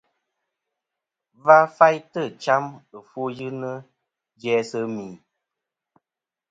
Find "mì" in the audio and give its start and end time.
4.95-5.05